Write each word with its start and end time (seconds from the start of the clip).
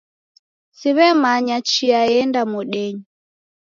Siw'emanya 0.79 1.57
chia 1.69 2.01
eenda 2.15 2.41
modenyi 2.51 3.03